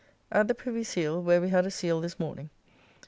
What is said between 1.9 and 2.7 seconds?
this morning.